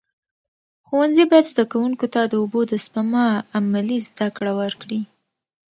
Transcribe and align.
ښوونځي 0.87 1.23
باید 1.31 1.49
زده 1.53 1.65
کوونکو 1.71 2.05
ته 2.13 2.21
د 2.25 2.33
اوبو 2.41 2.61
د 2.71 2.73
سپما 2.85 3.25
عملي 3.57 3.99
زده 4.09 4.27
کړه 4.37 4.51
ورکړي. 4.61 5.01